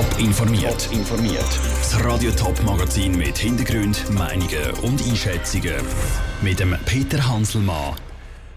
Top 0.00 0.18
informiert. 0.18 0.88
informiert. 0.92 1.60
Das 1.76 2.02
Radio 2.02 2.30
Top 2.30 2.62
Magazin 2.62 3.18
mit 3.18 3.36
Hintergrund, 3.36 4.02
Meinungen 4.10 4.70
und 4.80 5.06
Einschätzungen 5.06 5.74
mit 6.40 6.58
dem 6.58 6.74
Peter 6.86 7.28
Hanselmann. 7.28 7.96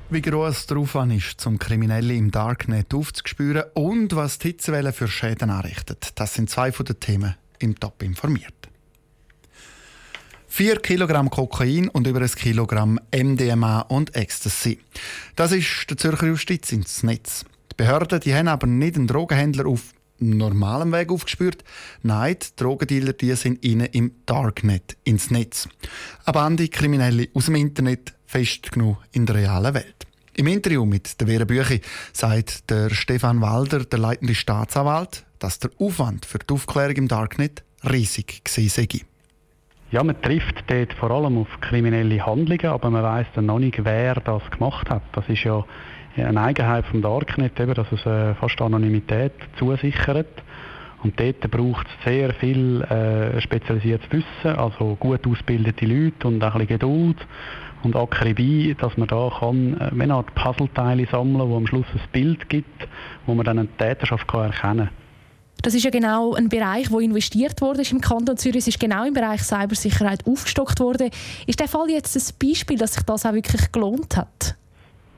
Wie 0.09 0.21
groß 0.21 0.67
der 0.67 0.77
Aufwand 0.77 1.11
ist, 1.11 1.41
zum 1.41 1.59
Kriminelle 1.59 2.13
im 2.13 2.31
Darknet 2.31 2.93
aufzuspüren 2.93 3.65
und 3.73 4.15
was 4.15 4.39
die 4.39 4.49
Hitzewelle 4.49 4.93
für 4.93 5.09
Schäden 5.09 5.49
anrichtet, 5.49 6.11
das 6.15 6.33
sind 6.33 6.49
zwei 6.49 6.71
von 6.71 6.85
den 6.85 7.01
Themen 7.01 7.35
im 7.59 7.77
Top 7.77 8.01
informiert. 8.03 8.69
4 10.47 10.77
Kilogramm 10.77 11.29
Kokain 11.29 11.89
und 11.89 12.07
über 12.07 12.21
ein 12.21 12.31
Kilogramm 12.31 13.01
MDMA 13.13 13.81
und 13.81 14.15
Ecstasy. 14.15 14.79
Das 15.35 15.51
ist 15.51 15.89
der 15.89 15.97
Zürcher 15.97 16.27
Justiz 16.27 16.71
ins 16.71 17.03
Netz. 17.03 17.43
Die 17.69 17.75
Behörden 17.75 18.21
die 18.21 18.33
haben 18.33 18.47
aber 18.47 18.65
nicht 18.65 18.95
einen 18.95 19.07
Drogenhändler 19.07 19.65
auf 19.65 19.81
normalem 20.19 20.91
Weg 20.91 21.11
aufgespürt. 21.11 21.63
Nein, 22.01 22.37
die 22.41 22.55
Drogendealer 22.55 23.13
die 23.13 23.33
sind 23.35 23.63
ihnen 23.63 23.87
im 23.87 24.11
Darknet 24.25 24.97
ins 25.03 25.31
Netz. 25.31 25.67
Eine 26.25 26.33
Bande 26.33 26.67
Kriminelle 26.67 27.27
aus 27.33 27.45
dem 27.45 27.55
Internet 27.55 28.13
fest 28.25 28.71
genug 28.71 28.97
in 29.11 29.25
der 29.25 29.35
realen 29.35 29.73
Welt. 29.73 30.07
Im 30.35 30.47
Interview 30.47 30.85
mit 30.85 31.19
der 31.21 31.27
Vera 31.27 31.45
Büchi 31.45 31.81
sagt 32.11 32.69
der 32.71 32.89
Stefan 32.89 33.41
Walder, 33.41 33.85
der 33.85 33.99
leitende 33.99 34.33
Staatsanwalt, 34.33 35.25
dass 35.37 35.59
der 35.59 35.69
Aufwand 35.77 36.25
für 36.25 36.39
die 36.39 36.53
Aufklärung 36.53 36.95
im 36.95 37.07
Darknet 37.07 37.63
riesig 37.83 38.43
gewesen 38.43 38.69
sei. 38.69 39.05
Ja, 39.91 40.03
man 40.03 40.19
trifft 40.23 40.63
dort 40.65 40.91
vor 40.93 41.11
allem 41.11 41.37
auf 41.37 41.49
kriminelle 41.61 42.25
Handlungen, 42.25 42.65
aber 42.65 42.89
man 42.89 43.03
weiß 43.03 43.27
dann 43.35 43.45
noch 43.45 43.59
nicht, 43.59 43.85
wer 43.85 44.15
das 44.15 44.41
gemacht 44.49 44.89
hat. 44.89 45.03
Das 45.11 45.29
ist 45.29 45.43
ja 45.43 45.63
eine 46.15 46.41
Eigenheit 46.41 46.85
vom 46.85 47.01
Darknet, 47.01 47.59
eben, 47.59 47.73
dass 47.73 47.91
es 47.91 48.05
äh, 48.05 48.35
fast 48.35 48.61
Anonymität 48.61 49.33
zusichert. 49.57 50.43
Und 51.03 51.19
dort 51.19 51.51
braucht 51.51 51.87
es 51.87 52.05
sehr 52.05 52.33
viel 52.33 52.81
äh, 52.83 53.41
spezialisiertes 53.41 54.09
Wissen, 54.11 54.57
also 54.57 54.95
gut 54.99 55.27
ausgebildete 55.27 55.85
Leute 55.85 56.27
und 56.27 56.41
auch 56.43 56.55
ein 56.55 56.59
bisschen 56.59 56.79
Geduld 56.79 57.17
und 57.83 57.95
Akribie, 57.95 58.75
dass 58.79 58.95
man 58.97 59.07
da 59.09 59.29
kann, 59.39 59.79
äh, 59.79 60.01
eine 60.01 60.13
Art 60.13 60.33
Puzzleteile 60.33 61.05
sammeln, 61.07 61.49
wo 61.49 61.57
am 61.57 61.67
Schluss 61.67 61.85
ein 61.93 62.01
Bild 62.11 62.47
gibt, 62.47 62.87
wo 63.25 63.33
man 63.33 63.45
dann 63.45 63.59
eine 63.59 63.67
Täterschaft 63.77 64.27
kann 64.27 64.45
erkennen 64.45 64.87
kann. 64.87 65.03
Das 65.61 65.73
ist 65.73 65.83
ja 65.83 65.91
genau 65.91 66.33
ein 66.33 66.49
Bereich, 66.49 66.91
wo 66.91 66.99
investiert 66.99 67.61
wurde 67.61 67.83
im 67.89 68.01
Kanton 68.01 68.35
Zürich. 68.35 68.57
Es 68.57 68.67
ist 68.67 68.79
genau 68.79 69.05
im 69.05 69.13
Bereich 69.13 69.43
Cybersicherheit 69.43 70.25
aufgestockt 70.27 70.79
worden. 70.79 71.09
Ist 71.47 71.59
der 71.59 71.69
Fall 71.69 71.89
jetzt 71.89 72.15
ein 72.17 72.47
Beispiel, 72.47 72.77
dass 72.77 72.95
sich 72.95 73.03
das 73.03 73.25
auch 73.25 73.33
wirklich 73.33 73.71
gelohnt 73.71 74.17
hat? 74.17 74.57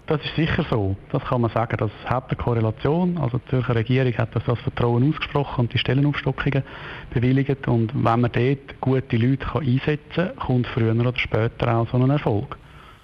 Das 0.08 0.22
ist 0.24 0.36
sicher 0.36 0.64
so. 0.70 0.96
Das 1.12 1.24
kann 1.24 1.42
man 1.42 1.52
sagen. 1.52 1.78
Das 1.78 1.92
hat 2.06 2.30
eine 2.30 2.38
Korrelation. 2.38 3.18
Also 3.18 3.40
die 3.40 3.50
Zürcher 3.50 3.76
Regierung 3.76 4.14
hat 4.18 4.36
das, 4.36 4.44
das 4.46 4.60
Vertrauen 4.60 5.10
ausgesprochen 5.10 5.62
und 5.62 5.74
die 5.74 5.80
Stellenaufstockungen 5.80 6.64
bewilligt. 7.12 7.68
Und 7.68 7.92
wenn 7.96 8.22
man 8.22 8.32
dort 8.32 8.82
gute 8.82 9.18
Leute 9.18 9.46
kann 9.46 9.66
einsetzen 9.66 10.00
kann, 10.14 10.36
kommt 10.36 10.68
früher 10.68 10.96
oder 10.96 11.14
später 11.18 11.76
auch 11.76 11.90
so 11.90 11.98
ein 11.98 12.10
Erfolg. 12.12 12.56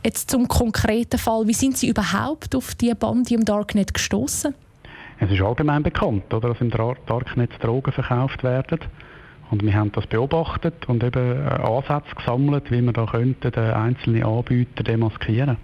Jetzt 0.04 0.30
zum 0.30 0.48
konkreten 0.48 1.18
Fall. 1.18 1.48
Wie 1.48 1.54
sind 1.54 1.78
Sie 1.78 1.90
überhaupt 1.90 2.56
auf 2.56 2.76
diese 2.76 2.96
Bande 2.96 3.34
im 3.34 3.46
Darknet 3.46 3.94
gestoßen? 3.94 4.54
Es 5.20 5.32
ist 5.32 5.42
allgemein 5.42 5.84
bekannt, 5.84 6.32
oder, 6.34 6.50
dass 6.50 6.62
im 6.62 6.72
Darknet 6.72 7.52
Drogen 7.64 7.92
verkauft 7.92 8.44
werden. 8.44 8.80
Und 9.50 9.64
wir 9.64 9.74
haben 9.74 9.92
das 9.92 10.08
beobachtet 10.08 10.88
und 10.88 11.04
eben 11.04 11.46
äh, 11.46 11.50
Ansätze 11.50 12.16
gesammelt, 12.16 12.72
wie 12.72 12.82
wir 12.82 12.94
da 12.94 13.06
könnten, 13.06 13.52
den 13.52 13.72
einzelnen 13.72 14.24
Anbieter 14.24 14.84
demaskieren 14.84 15.58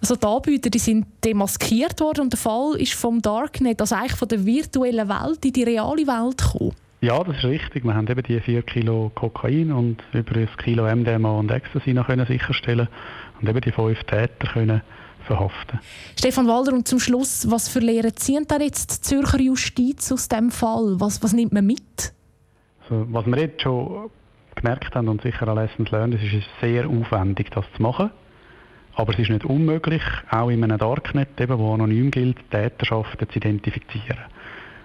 also 0.00 0.16
die 0.16 0.26
Anbieter 0.26 0.70
die 0.70 0.78
sind 0.78 1.06
demaskiert 1.24 2.00
worden 2.00 2.22
und 2.22 2.32
der 2.32 2.38
Fall 2.38 2.76
ist 2.76 2.94
vom 2.94 3.20
Darknet, 3.20 3.80
also 3.80 3.94
eigentlich 3.94 4.16
von 4.16 4.28
der 4.28 4.44
virtuellen 4.44 5.08
Welt 5.08 5.44
in 5.44 5.52
die 5.52 5.64
reale 5.64 6.06
Welt 6.06 6.38
gekommen. 6.38 6.74
Ja, 7.00 7.22
das 7.22 7.36
ist 7.36 7.44
richtig. 7.44 7.84
Wir 7.84 7.94
haben 7.94 8.08
eben 8.08 8.22
die 8.24 8.40
4 8.40 8.62
Kilo 8.62 9.12
Kokain 9.14 9.70
und 9.70 10.02
über 10.12 10.34
das 10.34 10.56
Kilo 10.56 10.84
MDMA 10.84 11.30
und 11.30 11.50
Ecstasy 11.50 11.92
noch 11.92 12.06
können 12.06 12.26
sicherstellen 12.26 12.88
und 13.40 13.48
eben 13.48 13.60
die 13.60 13.70
fünf 13.70 14.02
Täter 14.04 14.48
können 14.52 14.82
verhaften. 15.26 15.78
Stefan 16.18 16.48
Walder, 16.48 16.72
und 16.72 16.88
zum 16.88 16.98
Schluss, 16.98 17.48
was 17.48 17.68
für 17.68 17.78
Lehren 17.78 18.16
ziehen 18.16 18.46
dann 18.48 18.62
jetzt 18.62 18.90
die 18.90 19.00
Zürcher 19.02 19.40
Justiz 19.40 20.10
aus 20.10 20.28
dem 20.28 20.50
Fall? 20.50 20.96
Was, 20.98 21.22
was 21.22 21.32
nimmt 21.32 21.52
man 21.52 21.66
mit? 21.66 22.14
Also, 22.82 23.06
was 23.10 23.26
wir 23.26 23.38
jetzt 23.38 23.62
schon 23.62 24.10
gemerkt 24.56 24.94
haben 24.94 25.08
und 25.08 25.22
sicher 25.22 25.46
auch 25.46 25.54
Lessons 25.54 25.90
learned, 25.90 26.14
ist, 26.14 26.22
es 26.22 26.40
ist 26.40 26.48
sehr 26.60 26.88
aufwendig, 26.88 27.50
das 27.52 27.64
zu 27.76 27.82
machen. 27.82 28.10
Aber 28.98 29.12
es 29.12 29.20
ist 29.20 29.30
nicht 29.30 29.44
unmöglich, 29.44 30.02
auch 30.28 30.50
in 30.50 30.64
einem 30.64 30.76
Darknet, 30.76 31.40
eben, 31.40 31.56
wo 31.56 31.72
anonym 31.72 32.10
gilt, 32.10 32.36
Täterschaften 32.50 33.30
zu 33.30 33.36
identifizieren. 33.36 34.18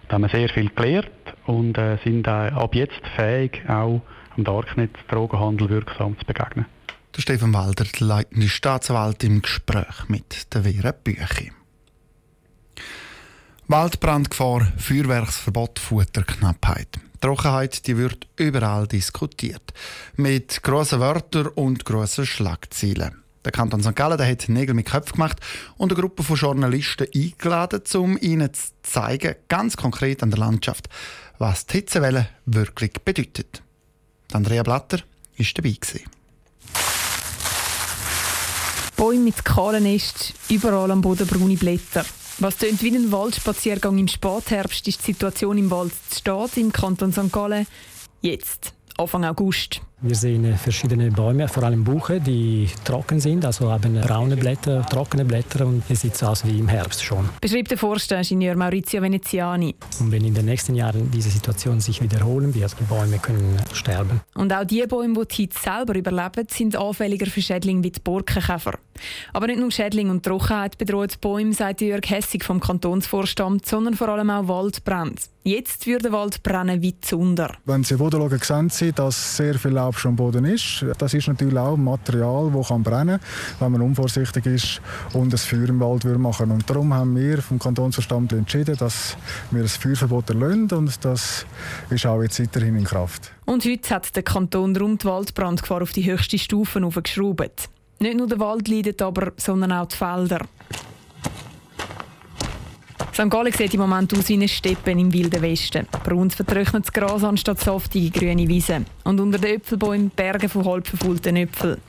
Da 0.08 0.14
haben 0.14 0.22
wir 0.22 0.30
sehr 0.30 0.50
viel 0.50 0.70
gelernt 0.70 1.10
und 1.48 1.80
äh, 1.80 1.98
sind 2.04 2.28
äh, 2.28 2.30
ab 2.30 2.76
jetzt 2.76 3.02
fähig, 3.16 3.68
auch 3.68 4.04
am 4.38 4.44
Darknet 4.44 4.92
Drogenhandel 5.10 5.68
wirksam 5.68 6.16
zu 6.20 6.26
begegnen. 6.28 6.68
Der 7.16 7.22
Stefan 7.24 7.56
Walder, 7.56 7.86
der 7.86 8.08
leitende 8.08 8.50
Staatsanwalt, 8.50 9.24
im 9.24 9.42
Gespräch 9.42 10.08
mit 10.08 10.54
der 10.54 10.62
Vera 10.62 10.92
Büchi. 10.92 11.52
Waldbrandgefahr, 13.68 14.74
Feuerwerksverbot, 14.78 15.80
Futterknappheit. 15.80 17.00
Trockenheit 17.20 17.88
die 17.88 17.98
wird 17.98 18.28
überall 18.38 18.86
diskutiert. 18.86 19.74
Mit 20.18 20.62
grossen 20.62 21.00
Wörtern 21.00 21.48
und 21.48 21.84
grossen 21.84 22.28
Schlagzeilen. 22.28 23.23
Der 23.46 23.52
Kanton 23.52 23.84
St. 23.84 23.96
Gallen 23.96 24.18
der 24.18 24.30
hat 24.30 24.48
Nägel 24.48 24.74
mit 24.74 24.88
Köpfen 24.88 25.14
gemacht 25.14 25.40
und 25.78 25.92
eine 25.92 26.00
Gruppe 26.00 26.24
von 26.24 26.38
Journalisten 26.38 27.08
eingeladen, 27.14 27.82
um 27.96 28.18
ihnen 28.18 28.54
zu 28.54 28.70
zeigen, 28.84 29.36
ganz 29.50 29.76
konkret 29.76 30.24
an 30.24 30.30
der 30.30 30.40
Landschaft, 30.40 30.88
was 31.40 31.66
die 31.66 31.78
Hitzewelle 31.78 32.30
wirklich 32.46 32.94
bedeutet. 33.04 33.62
Andrea 34.32 34.64
Blatter 34.64 35.00
war 35.38 35.46
dabei. 35.56 35.72
Gewesen. 35.72 36.02
Bäume 38.96 39.20
mit 39.20 39.44
Kahlennest, 39.44 40.34
überall 40.50 40.92
am 40.92 41.02
Boden 41.02 41.28
braune 41.28 41.58
Blätter. 41.58 42.06
Was 42.40 42.58
tönt 42.58 42.82
wie 42.82 42.96
ein 42.96 43.12
Waldspaziergang 43.12 43.98
im 43.98 44.08
Spätherbst, 44.08 44.88
ist 44.88 45.00
die 45.02 45.12
Situation 45.12 45.58
im 45.58 45.70
Wald 45.70 45.92
zu 46.10 46.20
Stadt 46.20 46.58
im 46.58 46.72
Kanton 46.72 47.12
St. 47.12 47.32
Gallen 47.32 47.68
jetzt, 48.22 48.74
Anfang 48.98 49.26
August. 49.26 49.82
Wir 50.06 50.16
sehen 50.16 50.58
verschiedene 50.58 51.10
Bäume, 51.12 51.48
vor 51.48 51.64
allem 51.64 51.86
Buche, 51.86 52.20
die 52.20 52.70
trocken 52.84 53.22
sind, 53.22 53.46
also 53.46 53.72
haben 53.72 54.02
braune 54.02 54.36
Blätter, 54.36 54.86
trockene 54.86 55.24
Blätter 55.24 55.66
und 55.66 55.82
es 55.88 56.02
sieht 56.02 56.18
so 56.18 56.26
aus 56.26 56.46
wie 56.46 56.60
im 56.60 56.68
Herbst 56.68 57.02
schon. 57.02 57.30
Beschreibt 57.40 57.72
der 57.72 57.78
Forstingenieur 57.78 58.58
Maurizio 58.58 59.02
Veneziani. 59.02 59.76
Und 60.02 60.12
wenn 60.12 60.26
in 60.26 60.34
den 60.34 60.44
nächsten 60.44 60.76
Jahren 60.76 61.10
diese 61.10 61.30
Situation 61.30 61.80
sich 61.80 62.02
wiederholen 62.02 62.54
wird, 62.54 62.76
die 62.78 62.84
Bäume 62.84 63.18
können 63.18 63.56
sterben. 63.72 64.20
Und 64.36 64.52
auch 64.52 64.66
die 64.66 64.86
Bäume, 64.86 65.14
die 65.22 65.28
die 65.30 65.36
Hitze 65.44 65.60
selber 65.62 65.96
überleben, 65.96 66.48
sind 66.50 66.76
anfälliger 66.76 67.28
für 67.28 67.42
Schädlinge 67.42 67.86
wie 67.86 67.92
die 67.92 68.02
Borkenkäfer. 68.02 68.74
Aber 69.32 69.48
nicht 69.48 69.60
nur 69.60 69.72
Schädling 69.72 70.10
und 70.10 70.26
Trockenheit 70.26 70.78
bedrohen 70.78 71.08
die 71.08 71.18
Bäume, 71.22 71.54
sagt 71.54 71.80
Jörg 71.80 72.10
Hessig 72.10 72.44
vom 72.44 72.60
Kantonsvorstand, 72.60 73.66
sondern 73.66 73.94
vor 73.94 74.10
allem 74.10 74.30
auch 74.30 74.50
Waldbrände. 74.50 75.22
Jetzt 75.46 75.88
würde 75.88 76.04
der 76.04 76.12
Wald 76.14 76.42
brennen 76.42 76.82
wie 76.82 76.98
Zunder. 77.02 77.58
Wenn 77.66 77.84
Sie 77.84 77.98
Boden 77.98 78.40
sehen 78.42 78.70
Sie, 78.70 78.94
dass 78.94 79.36
sehr 79.36 79.56
viel 79.56 79.78
Laub 79.94 80.00
schon 80.00 80.16
Boden 80.16 80.46
ist. 80.46 80.86
Das 80.98 81.14
ist 81.14 81.28
natürlich 81.28 81.58
auch 81.58 81.78
Material, 81.78 82.52
das 82.54 82.68
kann 82.68 82.84
brennen 82.84 83.20
kann, 83.20 83.60
wenn 83.60 83.72
man 83.74 83.82
unvorsichtig 83.82 84.46
ist 84.46 84.82
und 85.14 85.34
ein 85.34 85.38
Feuer 85.38 85.70
im 85.70 85.80
Wald 85.80 86.06
machen 86.18 86.52
Und 86.52 86.70
darum 86.70 86.94
haben 86.94 87.16
wir 87.16 87.42
vom 87.42 87.60
Kantonsverstand 87.60 88.34
entschieden, 88.34 88.76
dass 88.78 89.16
wir 89.52 89.62
ein 89.62 89.68
Feuerverbot 89.68 90.30
erlösen 90.30 90.72
und 90.74 91.06
das 91.06 91.46
ist 91.90 92.06
auch 92.06 92.22
jetzt 92.22 92.40
weiterhin 92.40 92.76
in 92.76 92.84
Kraft. 92.84 93.32
Und 93.46 93.66
heute 93.66 93.90
hat 93.94 94.16
der 94.16 94.24
Kanton 94.24 94.76
rund 94.76 95.04
die 95.04 95.08
Waldbrandgefahr 95.08 95.82
auf 95.82 95.92
die 95.92 96.10
höchste 96.10 96.38
Stufe 96.38 96.84
aufgeschraubt. 96.84 97.70
Nicht 98.00 98.18
nur 98.18 98.28
der 98.28 98.40
Wald 98.40 98.68
leidet 98.68 99.02
aber, 99.02 99.34
sondern 99.38 99.72
auch 99.72 99.88
die 99.88 99.96
Felder. 99.96 100.40
St. 103.14 103.30
Gallen 103.30 103.54
sieht 103.54 103.76
im 103.76 103.82
Moment 103.82 104.12
aus 104.18 104.28
wie 104.28 104.34
eine 104.34 104.48
Steppe 104.48 104.90
im 104.90 105.14
Wilden 105.14 105.40
Westen. 105.44 105.88
Brauns 106.04 106.34
vertrocknetes 106.34 106.92
Gras 106.92 107.24
anstatt 107.24 107.60
saftige 107.60 108.10
grüne 108.10 108.48
Wiesen. 108.48 108.88
Und 109.04 109.20
unter 109.20 109.38
den 109.38 109.58
Äpfelbäumen 109.58 110.10
Berge 110.10 110.50
von 110.50 110.66
halb 110.66 110.88
verfaulten 110.88 111.36
Äpfeln. 111.36 111.80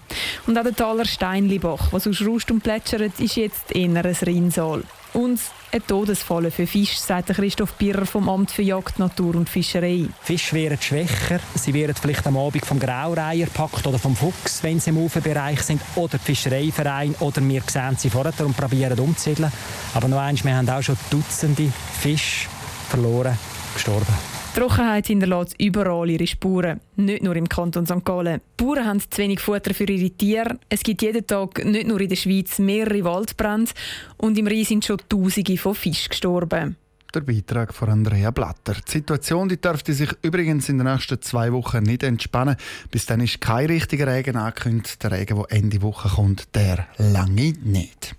Und 0.47 0.59
auch 0.59 0.63
der 0.63 0.77
Taler 0.77 1.07
Steinlibach, 1.07 1.95
was 1.95 2.07
aus 2.07 2.21
rauscht 2.21 2.51
und 2.51 2.63
plätschert, 2.63 3.19
ist 3.21 3.37
jetzt 3.37 3.75
eher 3.75 3.89
ein 3.89 3.97
Rinnsal. 3.97 4.83
Und 5.15 5.41
eine 5.71 5.87
Todesfalle 5.87 6.51
für 6.51 6.67
Fisch, 6.67 6.99
sagt 6.99 7.29
Christoph 7.29 7.75
Birrer 7.75 8.05
vom 8.05 8.29
Amt 8.29 8.51
für 8.51 8.63
Jagd, 8.63 8.99
Natur 8.99 9.37
und 9.37 9.49
Fischerei. 9.49 10.07
Fische 10.21 10.57
werden 10.57 10.79
schwächer. 10.81 11.39
Sie 11.55 11.73
werden 11.73 11.95
vielleicht 11.95 12.27
am 12.27 12.37
Abend 12.37 12.67
vom 12.67 12.81
Graureiher 12.81 13.47
gepackt 13.47 13.87
oder 13.87 14.01
vom 14.01 14.17
Fuchs, 14.17 14.63
wenn 14.65 14.81
sie 14.81 14.91
im 14.91 14.99
Uferbereich 14.99 15.63
sind, 15.63 15.81
oder 15.95 16.19
die 16.19 16.25
Fischereiverein, 16.25 17.15
oder 17.21 17.41
wir 17.43 17.63
sehen 17.69 17.97
sie 17.97 18.11
vorher 18.11 18.35
und 18.45 18.57
probieren 18.57 18.99
umzusiedeln. 18.99 19.53
Aber 19.95 20.09
noch 20.09 20.19
eins, 20.19 20.45
wir 20.45 20.57
haben 20.57 20.69
auch 20.69 20.83
schon 20.83 20.97
Dutzende 21.11 21.73
Fische 22.01 22.49
verloren, 22.89 23.39
gestorben. 23.73 24.44
Trockenheit 24.55 25.09
hinterlässt 25.09 25.61
überall 25.61 26.09
ihre 26.09 26.29
Spuren, 26.29 26.81
nicht 26.95 27.25
nur 27.25 27.35
im 27.35 27.49
Kanton 27.49 27.87
St. 27.87 28.05
Gallen. 28.05 28.41
Die 28.41 28.65
Bauern 28.65 28.87
haben 28.87 29.01
zu 29.01 29.19
wenig 29.19 29.41
Futter 29.41 29.75
für 29.75 29.91
ihre 29.91 30.11
Tiere. 30.11 30.61
Es 30.69 30.85
gibt 30.85 31.03
jeden 31.03 31.27
Tag 31.27 31.65
nicht 31.65 31.89
nur 31.89 32.01
in 32.01 32.09
der 32.09 32.15
Schweiz 32.15 32.61
mehrere 32.61 33.03
Waldbrände 33.03 33.73
und 34.17 34.39
im 34.39 34.47
Rhein 34.47 34.65
sind 34.65 34.85
schon 34.85 34.99
Tausende 35.09 35.57
von 35.57 35.75
Fischen 35.75 36.11
gestorben. 36.11 36.77
Der 37.13 37.23
Beitrag 37.23 37.75
von 37.75 37.91
Andrea 37.91 38.31
Blatter. 38.31 38.75
Die 38.75 38.91
Situation 38.93 39.49
die 39.49 39.61
dürfte 39.61 39.93
sich 39.93 40.11
übrigens 40.23 40.69
in 40.69 40.79
den 40.79 40.87
nächsten 40.87 41.21
zwei 41.21 41.53
Wochen 41.53 41.83
nicht 41.83 42.05
entspannen. 42.05 42.57
Bis 42.93 43.07
dann 43.07 43.21
ist 43.21 43.41
kein 43.41 43.67
richtiger 43.67 44.07
Regen 44.07 44.37
angekündigt. 44.37 45.03
Der 45.03 45.11
Regen, 45.11 45.37
der 45.37 45.59
Ende 45.59 45.83
Woche 45.83 46.09
kommt, 46.09 46.55
der 46.55 46.87
lange 46.99 47.55
nicht. 47.65 48.15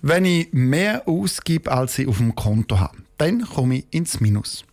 Wenn 0.00 0.24
ich 0.24 0.52
mehr 0.52 1.06
ausgebe, 1.06 1.70
als 1.70 1.98
ich 1.98 2.08
auf 2.08 2.18
dem 2.18 2.34
Konto 2.34 2.78
habe, 2.78 3.03
dann 3.18 3.42
komme 3.42 3.78
ich 3.78 3.86
ins 3.90 4.20
Minus. 4.20 4.64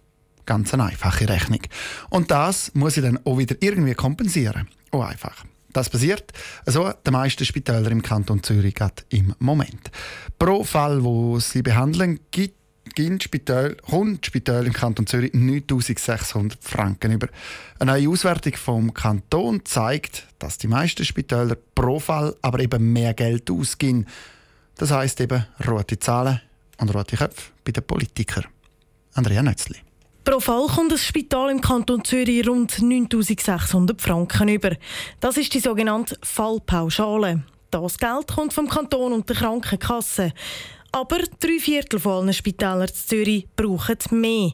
Ganz 0.45 0.73
eine 0.73 0.85
einfache 0.85 1.29
Rechnung. 1.29 1.61
Und 2.09 2.31
das 2.31 2.71
muss 2.73 2.97
ich 2.97 3.03
dann 3.03 3.19
auch 3.25 3.37
wieder 3.37 3.55
irgendwie 3.59 3.93
kompensieren. 3.93 4.67
Oh 4.91 5.01
einfach. 5.01 5.45
Das 5.71 5.89
passiert 5.89 6.33
so 6.65 6.91
den 7.05 7.13
meisten 7.13 7.45
Spitälern 7.45 7.91
im 7.91 8.01
Kanton 8.01 8.43
Zürich 8.43 8.75
im 9.09 9.33
Moment. 9.39 9.89
Pro 10.37 10.63
Fall, 10.63 11.03
wo 11.03 11.39
sie 11.39 11.61
behandeln, 11.61 12.19
gibt 12.31 12.55
gibt 12.93 13.23
Spital, 13.23 13.75
kommt 13.75 14.25
Spital 14.25 14.65
im 14.67 14.73
Kanton 14.73 15.07
Zürich 15.07 15.33
9600 15.33 16.61
Franken 16.61 17.13
über. 17.13 17.27
Eine 17.79 17.93
neue 17.93 18.09
Auswertung 18.09 18.53
vom 18.55 18.93
Kanton 18.93 19.61
zeigt, 19.63 20.27
dass 20.39 20.57
die 20.57 20.67
meisten 20.67 21.05
Spitäler 21.05 21.55
pro 21.75 21.99
Fall 21.99 22.35
aber 22.41 22.59
eben 22.59 22.91
mehr 22.91 23.13
Geld 23.13 23.49
ausgeben. 23.49 24.07
Das 24.75 24.91
heißt 24.91 25.21
eben 25.21 25.45
rote 25.65 25.99
Zahlen 25.99 26.41
und 26.81 26.93
rote 26.93 27.15
Köpfe 27.15 27.51
bei 27.63 27.71
den 27.71 27.83
Politikern. 27.83 28.45
Andrea 29.13 29.41
Nötzli. 29.41 29.77
Pro 30.23 30.39
Fall 30.39 30.67
kommt 30.67 30.91
das 30.91 31.03
Spital 31.03 31.49
im 31.49 31.61
Kanton 31.61 32.03
Zürich 32.03 32.47
rund 32.47 32.81
9600 32.81 33.99
Franken 33.99 34.49
über. 34.49 34.75
Das 35.19 35.37
ist 35.37 35.53
die 35.53 35.59
sogenannte 35.59 36.17
Fallpauschale. 36.21 37.43
Das 37.71 37.97
Geld 37.97 38.27
kommt 38.27 38.53
vom 38.53 38.69
Kanton 38.69 39.13
und 39.13 39.27
der 39.27 39.35
Krankenkasse. 39.35 40.33
Aber 40.91 41.19
drei 41.39 41.59
Viertel 41.59 41.99
von 41.99 42.23
allen 42.23 42.33
Spitälern 42.33 42.87
in 42.87 42.93
Zürich 42.93 43.47
brauchen 43.55 43.97
mehr. 44.11 44.51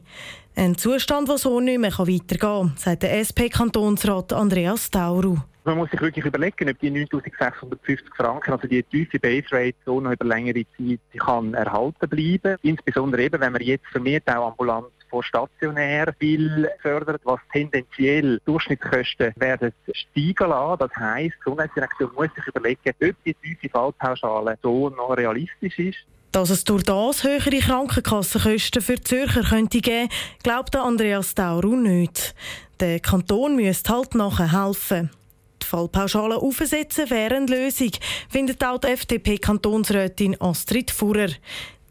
Ein 0.54 0.76
Zustand, 0.78 1.28
der 1.28 1.38
so 1.38 1.60
nicht 1.60 1.78
mehr 1.78 1.92
weitergehen 1.92 2.38
kann, 2.38 2.72
sagt 2.76 3.02
der 3.02 3.18
SP-Kantonsrat 3.20 4.32
Andreas 4.32 4.90
Tauru. 4.90 5.38
Man 5.68 5.76
muss 5.76 5.90
sich 5.90 6.00
wirklich 6.00 6.24
überlegen, 6.24 6.70
ob 6.70 6.78
die 6.78 6.88
9650 6.88 8.14
Franken, 8.16 8.52
also 8.52 8.66
die 8.66 8.82
tiefe 8.84 9.18
Base 9.18 9.44
Rate, 9.52 9.76
so 9.84 10.00
noch 10.00 10.12
über 10.12 10.24
längere 10.24 10.64
Zeit 10.78 10.98
kann 11.18 11.52
erhalten 11.52 12.08
bleiben. 12.08 12.56
Insbesondere 12.62 13.24
eben, 13.24 13.38
wenn 13.38 13.52
man 13.52 13.60
jetzt 13.60 13.84
vermehrt 13.92 14.26
auch 14.28 14.48
ambulant 14.48 14.86
von 15.10 15.22
stationär 15.22 16.14
will 16.20 16.70
fördert, 16.80 17.20
was 17.24 17.40
tendenziell 17.52 18.40
Durchschnittskosten 18.46 19.34
werden 19.36 19.74
steigen 19.92 20.48
lassen. 20.48 20.78
Das 20.78 20.96
heisst, 20.96 21.34
die 21.34 21.44
Gesundheitsdirektion 21.44 22.14
muss 22.14 22.34
sich 22.34 22.46
überlegen, 22.46 22.80
ob 22.88 23.24
die 23.26 23.34
tiefe 23.34 23.68
Fallpauschale 23.68 24.56
so 24.62 24.88
noch 24.88 25.18
realistisch 25.18 25.78
ist. 25.78 25.98
Dass 26.32 26.48
es 26.48 26.64
durch 26.64 26.84
das 26.84 27.24
höhere 27.24 27.58
Krankenkassenkosten 27.58 28.80
für 28.80 29.02
Zürcher 29.02 29.42
könnte 29.42 29.82
geben, 29.82 30.08
glaubt 30.42 30.74
Andreas 30.76 31.34
Tauru 31.34 31.76
nicht. 31.76 32.34
Der 32.80 33.00
Kanton 33.00 33.56
müsste 33.56 33.92
halt 33.92 34.14
nachher 34.14 34.64
helfen. 34.64 35.10
Die 35.68 35.76
Fallpauschale 35.76 36.36
aufsetzen 36.36 37.10
wäre 37.10 37.36
eine 37.36 37.44
Lösung, 37.44 37.90
findet 38.30 38.64
auch 38.64 38.78
die 38.78 38.86
FDP-Kantonsrätin 38.86 40.40
Astrid 40.40 40.90
Fuhrer. 40.90 41.28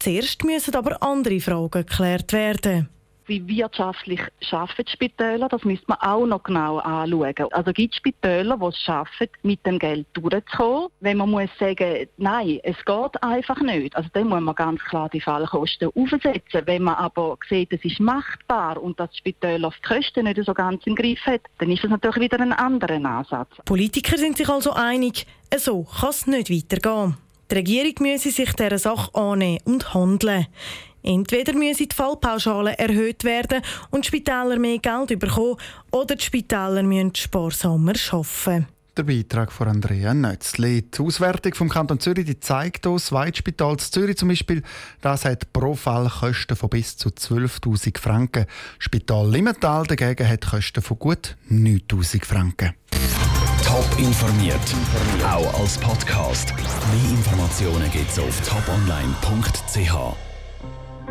Zuerst 0.00 0.42
müssen 0.42 0.74
aber 0.74 1.00
andere 1.00 1.38
Fragen 1.38 1.70
geklärt 1.70 2.32
werden 2.32 2.88
wie 3.28 3.46
wirtschaftlich 3.46 4.20
arbeiten 4.50 4.84
die 4.86 4.92
Spitäler, 4.92 5.48
das 5.48 5.64
müsste 5.64 5.84
man 5.88 5.98
auch 6.00 6.26
noch 6.26 6.42
genau 6.42 6.78
anschauen. 6.78 7.34
Also 7.52 7.72
gibt 7.72 7.94
es 7.94 7.98
Spitäler, 7.98 8.56
die 8.56 8.66
es 8.66 8.78
schaffen, 8.78 9.28
mit 9.42 9.64
dem 9.66 9.78
Geld 9.78 10.06
durchzukommen. 10.14 10.88
Wenn 11.00 11.18
man 11.18 11.30
muss 11.30 11.50
sagen, 11.58 12.08
nein, 12.16 12.60
es 12.62 12.76
geht 12.84 13.22
einfach 13.22 13.60
nicht, 13.60 13.94
also 13.96 14.08
dann 14.12 14.28
muss 14.28 14.40
man 14.40 14.54
ganz 14.54 14.80
klar 14.84 15.08
die 15.08 15.20
Fallkosten 15.20 15.90
aufsetzen. 15.94 16.62
Wenn 16.64 16.82
man 16.82 16.94
aber 16.94 17.36
sieht, 17.48 17.72
es 17.72 17.84
ist 17.84 18.00
machbar 18.00 18.82
und 18.82 18.98
dass 18.98 19.10
die 19.10 19.18
Spitäler 19.18 19.70
die 19.70 19.88
Kosten 19.88 20.24
nicht 20.24 20.42
so 20.44 20.54
ganz 20.54 20.86
im 20.86 20.94
Griff 20.94 21.20
hat, 21.26 21.42
dann 21.58 21.70
ist 21.70 21.84
das 21.84 21.90
natürlich 21.90 22.20
wieder 22.20 22.40
ein 22.40 22.52
anderer 22.52 23.04
Ansatz. 23.04 23.50
Politiker 23.64 24.16
sind 24.16 24.36
sich 24.36 24.48
also 24.48 24.72
einig, 24.72 25.26
so 25.56 25.84
kann 25.84 26.10
es 26.10 26.26
nicht 26.26 26.50
weitergehen. 26.50 27.16
Die 27.50 27.54
Regierung 27.54 27.94
müsse 28.00 28.30
sich 28.30 28.52
dieser 28.52 28.78
Sache 28.78 29.14
annehmen 29.14 29.60
und 29.64 29.94
handeln. 29.94 30.46
Entweder 31.02 31.54
müssen 31.54 31.88
die 31.88 31.94
Fallpauschalen 31.94 32.74
erhöht 32.74 33.24
werden 33.24 33.62
und 33.90 34.04
die 34.04 34.08
Spitäler 34.08 34.58
mehr 34.58 34.78
Geld 34.78 35.18
bekommen, 35.18 35.56
oder 35.90 36.16
die 36.16 36.24
Spitäler 36.24 36.82
müssen 36.82 37.14
sparsamer 37.14 37.94
arbeiten. 38.10 38.66
Der 38.98 39.04
Beitrag 39.04 39.52
von 39.52 39.68
Andrea 39.68 40.12
Nötzli. 40.12 40.82
Die 40.82 41.00
Auswertung 41.00 41.54
vom 41.54 41.68
Kanton 41.68 42.00
Zürich 42.00 42.26
die 42.26 42.40
zeigt 42.40 42.84
uns, 42.84 43.04
das 43.04 43.12
Weitspital 43.12 43.76
Zürich 43.76 44.16
zum 44.16 44.28
Beispiel, 44.28 44.64
das 45.00 45.24
hat 45.24 45.52
pro 45.52 45.74
Fall 45.76 46.08
Kosten 46.08 46.56
von 46.56 46.68
bis 46.68 46.96
zu 46.96 47.10
12.000 47.10 47.96
Franken. 47.96 48.46
Spital 48.80 49.30
Limmental 49.30 49.86
dagegen 49.86 50.28
hat 50.28 50.44
Kosten 50.50 50.82
von 50.82 50.98
gut 50.98 51.36
9.000 51.48 52.24
Franken. 52.24 52.74
Top 53.64 53.86
informiert, 53.98 54.56
auch 55.24 55.60
als 55.60 55.78
Podcast. 55.78 56.52
Mehr 56.56 57.10
Informationen 57.10 57.88
gibt 57.92 58.10
es 58.10 58.18
auf 58.18 58.40
toponline.ch. 58.40 60.27